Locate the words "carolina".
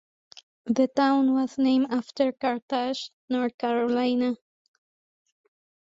3.55-4.35